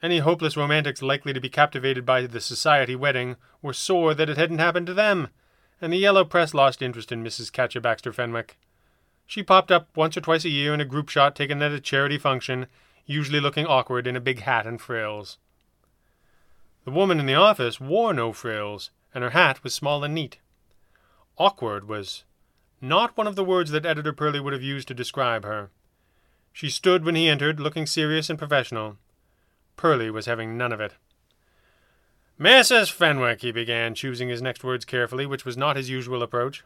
Any 0.02 0.18
hopeless 0.18 0.56
romantics 0.56 1.02
likely 1.02 1.32
to 1.32 1.40
be 1.40 1.48
captivated 1.48 2.04
by 2.04 2.26
the 2.26 2.40
society 2.40 2.96
wedding 2.96 3.36
were 3.62 3.72
sore 3.72 4.12
that 4.14 4.28
it 4.28 4.36
hadn't 4.36 4.58
happened 4.58 4.86
to 4.88 4.94
them, 4.94 5.28
and 5.80 5.92
the 5.92 5.98
yellow 5.98 6.24
press 6.24 6.52
lost 6.52 6.82
interest 6.82 7.12
in 7.12 7.22
Mrs. 7.22 7.52
Katja 7.52 7.80
Baxter 7.80 8.12
Fenwick. 8.12 8.58
She 9.26 9.42
popped 9.42 9.70
up 9.70 9.88
once 9.96 10.16
or 10.16 10.20
twice 10.20 10.44
a 10.44 10.50
year 10.50 10.74
in 10.74 10.80
a 10.80 10.84
group 10.84 11.08
shot 11.08 11.36
taken 11.36 11.62
at 11.62 11.72
a 11.72 11.80
charity 11.80 12.18
function, 12.18 12.66
usually 13.04 13.40
looking 13.40 13.66
awkward 13.66 14.06
in 14.06 14.16
a 14.16 14.20
big 14.20 14.40
hat 14.40 14.66
and 14.66 14.80
frills. 14.80 15.38
The 16.84 16.90
woman 16.90 17.20
in 17.20 17.26
the 17.26 17.34
office 17.34 17.80
wore 17.80 18.12
no 18.12 18.32
frills, 18.32 18.90
and 19.14 19.22
her 19.22 19.30
hat 19.30 19.62
was 19.64 19.74
small 19.74 20.04
and 20.04 20.14
neat. 20.14 20.38
Awkward 21.38 21.88
was 21.88 22.24
not 22.80 23.16
one 23.16 23.26
of 23.26 23.36
the 23.36 23.44
words 23.44 23.70
that 23.70 23.86
Editor 23.86 24.12
Purley 24.12 24.40
would 24.40 24.52
have 24.52 24.62
used 24.62 24.88
to 24.88 24.94
describe 24.94 25.44
her. 25.44 25.70
She 26.52 26.70
stood 26.70 27.04
when 27.04 27.14
he 27.14 27.28
entered, 27.28 27.60
looking 27.60 27.86
serious 27.86 28.30
and 28.30 28.38
professional. 28.38 28.96
Purley 29.76 30.10
was 30.10 30.26
having 30.26 30.56
none 30.56 30.72
of 30.72 30.80
it. 30.80 30.94
Mrs. 32.40 32.90
Fenwick, 32.90 33.40
he 33.42 33.50
began, 33.50 33.94
choosing 33.94 34.28
his 34.28 34.42
next 34.42 34.62
words 34.62 34.84
carefully, 34.84 35.26
which 35.26 35.44
was 35.44 35.56
not 35.56 35.76
his 35.76 35.88
usual 35.88 36.22
approach. 36.22 36.64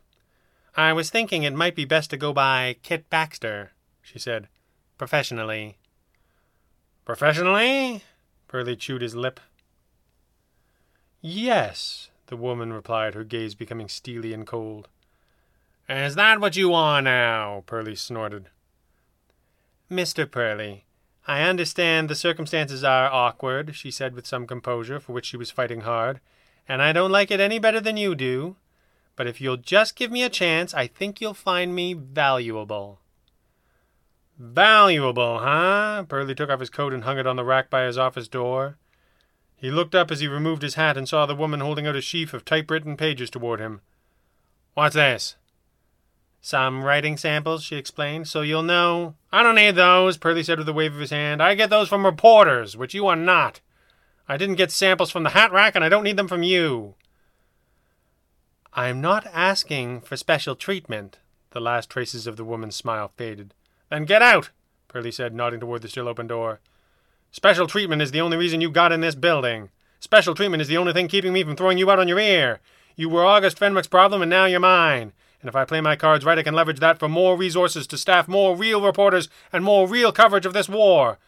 I 0.76 0.93
was 0.93 1.11
thinking 1.11 1.43
it 1.43 1.55
might 1.55 1.76
be 1.76 1.85
best 1.85 2.11
to 2.11 2.17
go 2.17 2.33
by 2.33 2.76
Kit 2.83 3.11
Baxter, 3.11 3.73
she 4.02 4.19
said, 4.19 4.49
professionally. 4.99 5.79
Professionally? 7.05 8.02
Purley 8.49 8.76
chewed 8.76 9.02
his 9.02 9.14
lip. 9.14 9.40
Yes, 11.21 12.11
the 12.26 12.37
woman 12.37 12.73
replied, 12.73 13.14
her 13.14 13.25
gaze 13.25 13.55
becoming 13.55 13.88
steely 13.88 14.33
and 14.33 14.47
cold. 14.47 14.88
Is 15.90 16.14
that 16.14 16.40
what 16.40 16.54
you 16.54 16.73
are 16.73 17.02
now? 17.02 17.64
Purley 17.66 17.97
snorted. 17.97 18.47
Mr. 19.90 20.30
Purley, 20.30 20.85
I 21.26 21.42
understand 21.42 22.09
the 22.09 22.14
circumstances 22.14 22.85
are 22.85 23.11
awkward, 23.11 23.75
she 23.75 23.90
said 23.90 24.14
with 24.14 24.25
some 24.25 24.47
composure, 24.47 25.00
for 25.00 25.12
which 25.12 25.26
she 25.26 25.37
was 25.37 25.50
fighting 25.50 25.80
hard, 25.80 26.20
and 26.68 26.80
I 26.80 26.92
don't 26.92 27.11
like 27.11 27.32
it 27.32 27.40
any 27.40 27.59
better 27.59 27.80
than 27.80 27.97
you 27.97 28.14
do. 28.14 28.54
But 29.16 29.26
if 29.26 29.40
you'll 29.40 29.56
just 29.56 29.97
give 29.97 30.12
me 30.12 30.23
a 30.23 30.28
chance, 30.28 30.73
I 30.75 30.87
think 30.87 31.20
you'll 31.20 31.35
find 31.35 31.75
me 31.75 31.94
valuable. 31.94 33.00
Valuable, 34.38 35.40
huh? 35.40 36.04
Purley 36.04 36.37
took 36.37 36.50
off 36.50 36.61
his 36.61 36.70
coat 36.70 36.92
and 36.92 37.02
hung 37.02 37.18
it 37.18 37.26
on 37.26 37.35
the 37.35 37.44
rack 37.44 37.68
by 37.68 37.87
his 37.87 37.99
office 37.99 38.28
door. 38.28 38.78
He 39.56 39.73
looked 39.73 39.97
up 39.97 40.12
as 40.12 40.20
he 40.20 40.28
removed 40.28 40.62
his 40.62 40.76
hat 40.76 40.97
and 40.97 41.09
saw 41.09 41.26
the 41.26 41.35
woman 41.35 41.59
holding 41.59 41.88
out 41.88 41.97
a 41.97 42.00
sheaf 42.00 42.32
of 42.32 42.44
typewritten 42.44 42.97
pages 42.97 43.28
toward 43.28 43.59
him. 43.59 43.80
What's 44.75 44.94
this? 44.94 45.35
Some 46.40 46.82
writing 46.85 47.16
samples, 47.16 47.62
she 47.62 47.76
explained, 47.76 48.26
so 48.26 48.40
you'll 48.40 48.62
know. 48.62 49.14
I 49.30 49.42
don't 49.42 49.56
need 49.56 49.75
those, 49.75 50.16
Purley 50.16 50.42
said 50.42 50.59
with 50.59 50.68
a 50.68 50.73
wave 50.73 50.94
of 50.94 51.00
his 51.00 51.11
hand. 51.11 51.42
I 51.42 51.54
get 51.54 51.68
those 51.68 51.88
from 51.88 52.06
reporters, 52.06 52.76
which 52.76 52.94
you 52.94 53.06
are 53.06 53.16
not. 53.16 53.61
I 54.26 54.37
didn't 54.37 54.54
get 54.54 54.70
samples 54.70 55.11
from 55.11 55.23
the 55.23 55.30
hat 55.30 55.52
rack, 55.52 55.75
and 55.75 55.85
I 55.85 55.88
don't 55.88 56.04
need 56.04 56.16
them 56.16 56.28
from 56.28 56.42
you. 56.42 56.94
I'm 58.73 59.00
not 59.00 59.26
asking 59.26 60.02
for 60.02 60.16
special 60.16 60.54
treatment. 60.54 61.18
The 61.50 61.61
last 61.61 61.90
traces 61.90 62.26
of 62.26 62.37
the 62.37 62.44
woman's 62.44 62.76
smile 62.76 63.12
faded. 63.16 63.52
Then 63.90 64.04
get 64.04 64.23
out, 64.23 64.50
Purley 64.88 65.11
said, 65.11 65.35
nodding 65.35 65.61
toward 65.61 65.82
the 65.82 65.88
still 65.88 66.09
open 66.09 66.28
door. 66.28 66.61
Special 67.32 67.66
treatment 67.66 68.00
is 68.00 68.12
the 68.12 68.20
only 68.20 68.37
reason 68.37 68.61
you 68.61 68.70
got 68.70 68.92
in 68.92 69.00
this 69.00 69.14
building. 69.14 69.70
Special 69.99 70.35
treatment 70.35 70.62
is 70.62 70.68
the 70.68 70.78
only 70.78 70.92
thing 70.92 71.09
keeping 71.09 71.32
me 71.32 71.42
from 71.42 71.56
throwing 71.56 71.76
you 71.76 71.90
out 71.90 71.99
on 71.99 72.09
your 72.09 72.18
ear. 72.18 72.61
You 72.97 73.09
were 73.09 73.26
August 73.26 73.59
Fenwick's 73.59 73.88
problem, 73.88 74.23
and 74.23 74.30
now 74.30 74.47
you're 74.47 74.61
mine. 74.61 75.12
And 75.40 75.49
if 75.49 75.56
I 75.56 75.64
play 75.64 75.80
my 75.80 75.97
cards 75.97 76.25
right, 76.25 76.38
I 76.38 76.42
can 76.42 76.54
leverage 76.54 76.80
that 76.80 76.99
for 76.99 77.09
more 77.09 77.37
resources 77.37 77.87
to 77.87 77.99
staff 77.99 78.28
more 78.28 78.56
real 78.56 78.82
reporters 78.82 79.28
and 79.52 79.64
more 79.64 79.88
real 79.88 80.12
coverage 80.12 80.47
of 80.47 80.52
this 80.52 80.68
war. 80.68 81.18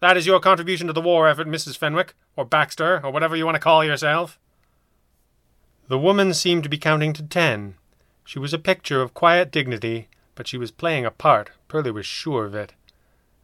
That 0.00 0.16
is 0.16 0.26
your 0.26 0.40
contribution 0.40 0.86
to 0.86 0.92
the 0.92 1.00
war 1.00 1.26
effort, 1.26 1.48
Mrs. 1.48 1.76
Fenwick, 1.76 2.14
or 2.36 2.44
Baxter, 2.44 3.00
or 3.04 3.10
whatever 3.10 3.34
you 3.34 3.44
want 3.44 3.56
to 3.56 3.60
call 3.60 3.84
yourself. 3.84 4.38
The 5.88 5.98
woman 5.98 6.34
seemed 6.34 6.62
to 6.64 6.68
be 6.68 6.78
counting 6.78 7.12
to 7.14 7.22
ten. 7.22 7.76
She 8.24 8.38
was 8.38 8.52
a 8.52 8.58
picture 8.58 9.02
of 9.02 9.14
quiet 9.14 9.50
dignity, 9.50 10.08
but 10.34 10.46
she 10.46 10.58
was 10.58 10.70
playing 10.70 11.06
a 11.06 11.10
part. 11.10 11.50
Purley 11.68 11.90
was 11.90 12.06
sure 12.06 12.44
of 12.44 12.54
it. 12.54 12.74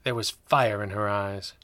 There 0.04 0.14
was 0.14 0.30
fire 0.46 0.82
in 0.82 0.90
her 0.90 1.08
eyes. 1.08 1.54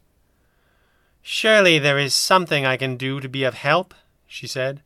Surely 1.21 1.79
there 1.79 1.99
is 1.99 2.15
something 2.15 2.65
I 2.65 2.77
can 2.77 2.97
do 2.97 3.21
to 3.21 3.29
be 3.29 3.45
of 3.45 3.55
help, 3.55 3.93
she 4.27 4.47
said. 4.47 4.83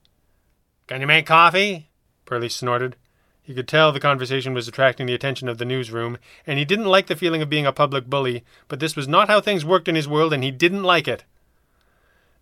Can 0.86 1.00
you 1.00 1.06
make 1.06 1.26
coffee? 1.26 1.88
Purley 2.24 2.48
snorted. 2.48 2.96
He 3.42 3.54
could 3.54 3.66
tell 3.66 3.90
the 3.90 3.99
conversation 3.99 4.54
was 4.54 4.68
attracting 4.68 5.06
the 5.06 5.14
attention 5.14 5.49
of 5.49 5.58
the 5.58 5.64
newsroom, 5.64 6.18
and 6.46 6.58
he 6.58 6.64
didn't 6.64 6.87
like 6.87 7.08
the 7.08 7.16
feeling 7.16 7.42
of 7.42 7.50
being 7.50 7.66
a 7.66 7.72
public 7.72 8.08
bully, 8.08 8.44
but 8.68 8.78
this 8.78 8.94
was 8.94 9.08
not 9.08 9.28
how 9.28 9.40
things 9.40 9.64
worked 9.64 9.88
in 9.88 9.96
his 9.96 10.06
world, 10.06 10.32
and 10.32 10.44
he 10.44 10.52
didn't 10.52 10.84
like 10.84 11.08
it. 11.08 11.25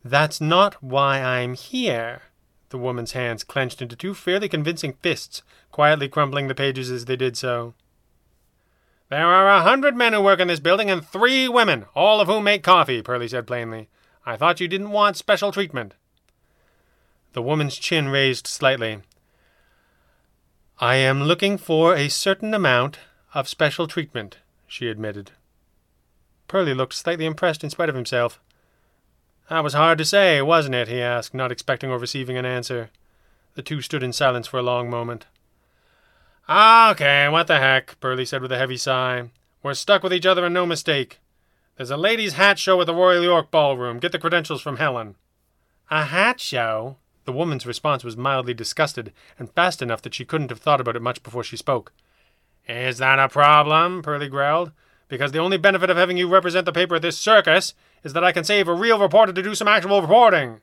That's 0.04 0.40
not 0.40 0.82
why 0.82 1.20
I'm 1.20 1.54
here, 1.54 2.22
the 2.68 2.78
woman's 2.78 3.12
hands 3.12 3.44
clenched 3.44 3.80
into 3.80 3.96
two 3.96 4.14
fairly 4.14 4.48
convincing 4.48 4.94
fists, 5.02 5.42
quietly 5.70 6.08
crumpling 6.08 6.48
the 6.48 6.54
pages 6.54 6.90
as 6.90 7.06
they 7.06 7.16
did 7.16 7.36
so. 7.36 7.74
There 9.08 9.26
are 9.26 9.48
a 9.48 9.62
hundred 9.62 9.96
men 9.96 10.12
who 10.12 10.20
work 10.20 10.38
in 10.38 10.48
this 10.48 10.60
building 10.60 10.90
and 10.90 11.04
three 11.04 11.48
women, 11.48 11.86
all 11.94 12.20
of 12.20 12.28
whom 12.28 12.44
make 12.44 12.62
coffee, 12.62 13.02
Purley 13.02 13.26
said 13.26 13.46
plainly. 13.46 13.88
I 14.24 14.36
thought 14.36 14.60
you 14.60 14.68
didn't 14.68 14.90
want 14.90 15.16
special 15.16 15.50
treatment. 15.50 15.94
The 17.32 17.42
woman's 17.42 17.76
chin 17.76 18.08
raised 18.08 18.46
slightly. 18.46 19.00
I 20.82 20.94
am 20.94 21.24
looking 21.24 21.58
for 21.58 21.94
a 21.94 22.08
certain 22.08 22.54
amount 22.54 22.98
of 23.34 23.50
special 23.50 23.86
treatment, 23.86 24.38
she 24.66 24.88
admitted. 24.88 25.32
Purley 26.48 26.72
looked 26.72 26.94
slightly 26.94 27.26
impressed 27.26 27.62
in 27.62 27.68
spite 27.68 27.90
of 27.90 27.94
himself. 27.94 28.40
That 29.50 29.62
was 29.62 29.74
hard 29.74 29.98
to 29.98 30.06
say, 30.06 30.40
wasn't 30.40 30.74
it? 30.76 30.88
he 30.88 31.02
asked, 31.02 31.34
not 31.34 31.52
expecting 31.52 31.90
or 31.90 31.98
receiving 31.98 32.38
an 32.38 32.46
answer. 32.46 32.88
The 33.56 33.62
two 33.62 33.82
stood 33.82 34.02
in 34.02 34.14
silence 34.14 34.46
for 34.46 34.58
a 34.58 34.62
long 34.62 34.88
moment. 34.88 35.26
Okay, 36.48 37.28
what 37.28 37.46
the 37.46 37.58
heck, 37.58 38.00
Purley 38.00 38.24
said 38.24 38.40
with 38.40 38.50
a 38.50 38.56
heavy 38.56 38.78
sigh. 38.78 39.28
We're 39.62 39.74
stuck 39.74 40.02
with 40.02 40.14
each 40.14 40.24
other 40.24 40.46
and 40.46 40.54
no 40.54 40.64
mistake. 40.64 41.20
There's 41.76 41.90
a 41.90 41.98
ladies' 41.98 42.34
hat 42.34 42.58
show 42.58 42.80
at 42.80 42.86
the 42.86 42.94
Royal 42.94 43.22
York 43.22 43.50
Ballroom. 43.50 43.98
Get 43.98 44.12
the 44.12 44.18
credentials 44.18 44.62
from 44.62 44.78
Helen. 44.78 45.16
A 45.90 46.04
hat 46.04 46.40
show? 46.40 46.96
The 47.24 47.32
woman's 47.32 47.66
response 47.66 48.02
was 48.02 48.16
mildly 48.16 48.54
disgusted, 48.54 49.12
and 49.38 49.52
fast 49.52 49.82
enough 49.82 50.02
that 50.02 50.14
she 50.14 50.24
couldn't 50.24 50.50
have 50.50 50.60
thought 50.60 50.80
about 50.80 50.96
it 50.96 51.02
much 51.02 51.22
before 51.22 51.44
she 51.44 51.56
spoke. 51.56 51.92
Is 52.68 52.98
that 52.98 53.18
a 53.18 53.28
problem? 53.28 54.02
Purley 54.02 54.28
growled. 54.28 54.72
Because 55.08 55.32
the 55.32 55.40
only 55.40 55.58
benefit 55.58 55.90
of 55.90 55.96
having 55.96 56.16
you 56.16 56.28
represent 56.28 56.66
the 56.66 56.72
paper 56.72 56.94
at 56.94 57.02
this 57.02 57.18
circus 57.18 57.74
is 58.04 58.12
that 58.12 58.24
I 58.24 58.32
can 58.32 58.44
save 58.44 58.68
a 58.68 58.74
real 58.74 58.98
reporter 58.98 59.32
to 59.32 59.42
do 59.42 59.54
some 59.54 59.68
actual 59.68 60.00
reporting. 60.00 60.60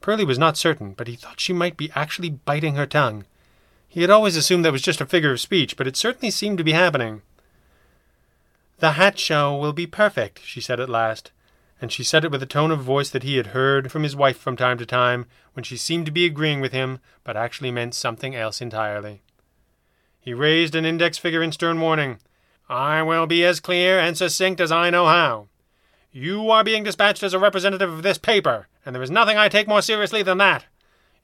Purley 0.00 0.24
was 0.24 0.38
not 0.38 0.56
certain, 0.56 0.94
but 0.94 1.06
he 1.06 1.14
thought 1.14 1.40
she 1.40 1.52
might 1.52 1.76
be 1.76 1.90
actually 1.94 2.30
biting 2.30 2.74
her 2.74 2.86
tongue. 2.86 3.24
He 3.88 4.00
had 4.00 4.10
always 4.10 4.36
assumed 4.36 4.64
that 4.64 4.72
was 4.72 4.82
just 4.82 5.00
a 5.00 5.06
figure 5.06 5.32
of 5.32 5.40
speech, 5.40 5.76
but 5.76 5.86
it 5.86 5.96
certainly 5.96 6.30
seemed 6.30 6.58
to 6.58 6.64
be 6.64 6.72
happening. 6.72 7.22
The 8.78 8.92
hat 8.92 9.18
show 9.18 9.56
will 9.56 9.72
be 9.72 9.86
perfect, 9.86 10.40
she 10.44 10.60
said 10.60 10.80
at 10.80 10.88
last, 10.88 11.30
and 11.82 11.90
she 11.90 12.04
said 12.04 12.24
it 12.24 12.30
with 12.30 12.40
a 12.40 12.46
tone 12.46 12.70
of 12.70 12.78
voice 12.78 13.10
that 13.10 13.24
he 13.24 13.36
had 13.36 13.48
heard 13.48 13.90
from 13.90 14.04
his 14.04 14.14
wife 14.14 14.38
from 14.38 14.56
time 14.56 14.78
to 14.78 14.86
time, 14.86 15.26
when 15.54 15.64
she 15.64 15.76
seemed 15.76 16.06
to 16.06 16.12
be 16.12 16.24
agreeing 16.24 16.60
with 16.60 16.70
him, 16.70 17.00
but 17.24 17.36
actually 17.36 17.72
meant 17.72 17.92
something 17.92 18.36
else 18.36 18.60
entirely. 18.60 19.20
He 20.20 20.32
raised 20.32 20.76
an 20.76 20.84
index 20.84 21.18
finger 21.18 21.42
in 21.42 21.50
stern 21.50 21.80
warning. 21.80 22.20
I 22.68 23.02
will 23.02 23.26
be 23.26 23.44
as 23.44 23.58
clear 23.58 23.98
and 23.98 24.16
succinct 24.16 24.60
as 24.60 24.70
I 24.70 24.90
know 24.90 25.06
how. 25.06 25.48
You 26.12 26.50
are 26.50 26.62
being 26.62 26.84
dispatched 26.84 27.24
as 27.24 27.34
a 27.34 27.40
representative 27.40 27.92
of 27.92 28.04
this 28.04 28.16
paper, 28.16 28.68
and 28.86 28.94
there 28.94 29.02
is 29.02 29.10
nothing 29.10 29.36
I 29.36 29.48
take 29.48 29.66
more 29.66 29.82
seriously 29.82 30.22
than 30.22 30.38
that. 30.38 30.66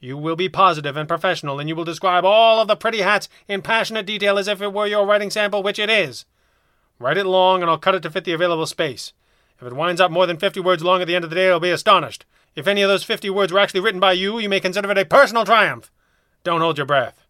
You 0.00 0.16
will 0.16 0.34
be 0.34 0.48
positive 0.48 0.96
and 0.96 1.06
professional, 1.06 1.60
and 1.60 1.68
you 1.68 1.76
will 1.76 1.84
describe 1.84 2.24
all 2.24 2.60
of 2.60 2.66
the 2.66 2.74
pretty 2.74 3.02
hats 3.02 3.28
in 3.46 3.62
passionate 3.62 4.06
detail 4.06 4.36
as 4.36 4.48
if 4.48 4.60
it 4.60 4.72
were 4.72 4.88
your 4.88 5.06
writing 5.06 5.30
sample, 5.30 5.62
which 5.62 5.78
it 5.78 5.88
is. 5.88 6.24
Write 6.98 7.16
it 7.16 7.26
long, 7.26 7.62
and 7.62 7.70
I'll 7.70 7.78
cut 7.78 7.94
it 7.94 8.02
to 8.02 8.10
fit 8.10 8.24
the 8.24 8.32
available 8.32 8.66
space. 8.66 9.12
If 9.60 9.66
it 9.66 9.72
winds 9.72 10.00
up 10.00 10.10
more 10.10 10.26
than 10.26 10.36
fifty 10.36 10.60
words 10.60 10.82
long 10.82 11.00
at 11.00 11.06
the 11.06 11.14
end 11.14 11.24
of 11.24 11.30
the 11.30 11.36
day, 11.36 11.50
I'll 11.50 11.60
be 11.60 11.70
astonished. 11.70 12.24
If 12.54 12.66
any 12.66 12.82
of 12.82 12.88
those 12.88 13.04
fifty 13.04 13.28
words 13.30 13.52
were 13.52 13.58
actually 13.58 13.80
written 13.80 14.00
by 14.00 14.12
you, 14.12 14.38
you 14.38 14.48
may 14.48 14.60
consider 14.60 14.90
it 14.90 14.98
a 14.98 15.04
personal 15.04 15.44
triumph. 15.44 15.90
Don't 16.44 16.60
hold 16.60 16.78
your 16.78 16.86
breath. 16.86 17.24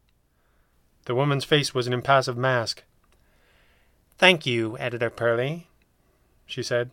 The 1.07 1.15
woman's 1.15 1.45
face 1.45 1.75
was 1.75 1.87
an 1.87 1.93
impassive 1.93 2.37
mask. 2.37 2.85
Thank 4.19 4.45
you, 4.45 4.77
Editor 4.79 5.11
Purley, 5.11 5.69
she 6.45 6.63
said. 6.63 6.91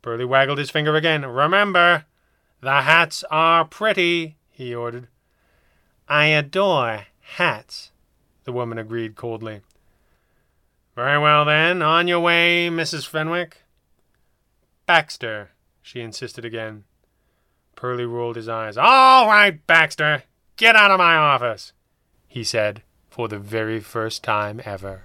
Purley 0.00 0.24
waggled 0.24 0.58
his 0.58 0.70
finger 0.70 0.96
again. 0.96 1.24
Remember, 1.26 2.06
the 2.60 2.82
hats 2.82 3.24
are 3.30 3.64
pretty, 3.64 4.36
he 4.50 4.74
ordered. 4.74 5.08
I 6.08 6.26
adore 6.26 7.06
hats, 7.20 7.90
the 8.44 8.52
woman 8.52 8.78
agreed 8.78 9.16
coldly. 9.16 9.60
Very 10.94 11.18
well, 11.18 11.44
then. 11.44 11.82
On 11.82 12.06
your 12.06 12.20
way, 12.20 12.68
Mrs. 12.70 13.06
Fenwick. 13.06 13.61
Baxter, 14.86 15.50
she 15.80 16.00
insisted 16.00 16.44
again. 16.44 16.84
Purley 17.76 18.04
rolled 18.04 18.36
his 18.36 18.48
eyes. 18.48 18.76
All 18.76 19.26
right, 19.26 19.64
Baxter. 19.66 20.24
Get 20.56 20.76
out 20.76 20.90
of 20.90 20.98
my 20.98 21.16
office, 21.16 21.72
he 22.28 22.44
said 22.44 22.82
for 23.10 23.28
the 23.28 23.38
very 23.38 23.80
first 23.80 24.24
time 24.24 24.60
ever. 24.64 25.04